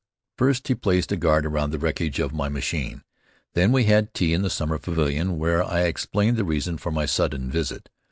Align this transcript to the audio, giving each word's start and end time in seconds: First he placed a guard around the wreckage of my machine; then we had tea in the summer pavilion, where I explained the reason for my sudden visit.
First 0.39 0.67
he 0.67 0.73
placed 0.73 1.11
a 1.11 1.15
guard 1.15 1.45
around 1.45 1.69
the 1.69 1.77
wreckage 1.77 2.17
of 2.19 2.33
my 2.33 2.49
machine; 2.49 3.03
then 3.53 3.71
we 3.71 3.83
had 3.83 4.15
tea 4.15 4.33
in 4.33 4.41
the 4.41 4.49
summer 4.49 4.79
pavilion, 4.79 5.37
where 5.37 5.63
I 5.63 5.81
explained 5.81 6.37
the 6.37 6.43
reason 6.43 6.79
for 6.79 6.91
my 6.91 7.05
sudden 7.05 7.51
visit. 7.51 7.87